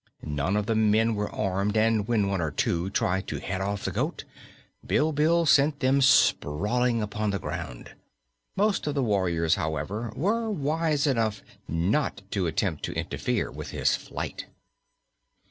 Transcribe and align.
None 0.23 0.57
of 0.57 0.65
the 0.65 0.73
men 0.73 1.13
were 1.13 1.29
armed 1.29 1.77
and 1.77 2.07
when 2.07 2.27
one 2.27 2.41
or 2.41 2.49
two 2.49 2.89
tried 2.89 3.27
to 3.27 3.39
head 3.39 3.61
off 3.61 3.85
the 3.85 3.91
goat, 3.91 4.23
Bilbil 4.83 5.45
sent 5.45 5.79
them 5.79 6.01
sprawling 6.01 7.03
upon 7.03 7.29
the 7.29 7.37
ground. 7.37 7.93
Most 8.55 8.87
of 8.87 8.95
the 8.95 9.03
warriors, 9.03 9.53
however, 9.53 10.11
were 10.15 10.49
wise 10.49 11.05
enough 11.05 11.43
not 11.67 12.23
to 12.31 12.47
attempt 12.47 12.81
to 12.85 12.93
interfere 12.93 13.51
with 13.51 13.69
his 13.69 13.95
flight. 13.95 14.47